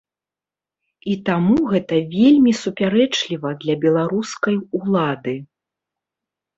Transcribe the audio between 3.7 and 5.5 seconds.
беларускай улады.